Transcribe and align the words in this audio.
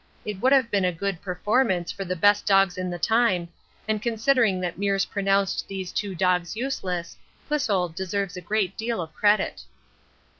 It 0.25 0.41
would 0.41 0.51
have 0.51 0.71
been 0.71 0.83
a 0.83 0.91
good 0.91 1.21
performance 1.21 1.91
for 1.91 2.03
the 2.03 2.15
best 2.15 2.47
dogs 2.47 2.75
in 2.75 2.89
the 2.89 2.97
time, 2.97 3.49
and 3.87 4.01
considering 4.01 4.59
that 4.61 4.79
Meares 4.79 5.05
pronounced 5.07 5.67
these 5.67 5.91
two 5.91 6.15
dogs 6.15 6.55
useless, 6.55 7.15
Clissold 7.47 7.93
deserves 7.93 8.35
a 8.35 8.41
great 8.41 8.75
deal 8.75 8.99
of 8.99 9.13
credit. 9.13 9.61